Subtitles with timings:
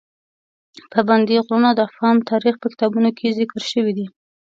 [0.93, 4.07] پابندی غرونه د افغان تاریخ په کتابونو کې ذکر شوی دي.